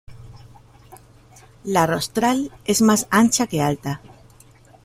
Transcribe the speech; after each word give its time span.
La 1.63 1.85
rostral 1.85 2.51
es 2.65 2.81
más 2.81 3.07
ancha 3.11 3.45
que 3.45 3.61
alta. 3.61 4.01